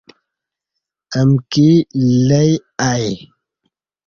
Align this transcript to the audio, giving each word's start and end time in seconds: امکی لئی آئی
امکی 1.19 1.69
لئی 2.27 2.51
آئی 2.89 3.09